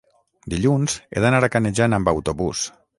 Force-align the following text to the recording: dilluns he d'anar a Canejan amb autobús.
dilluns 0.53 0.95
he 1.13 1.23
d'anar 1.27 1.43
a 1.49 1.53
Canejan 1.57 1.99
amb 2.01 2.15
autobús. 2.17 2.69